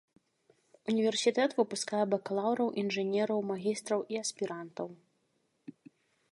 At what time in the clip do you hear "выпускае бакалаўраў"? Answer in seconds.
1.59-2.73